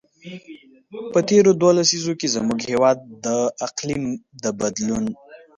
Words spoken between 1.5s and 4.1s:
دوو لسیزو کې، زموږ هېواد د اقلیم